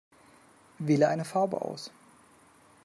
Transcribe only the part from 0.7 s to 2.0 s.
Wähle eine Farbe aus.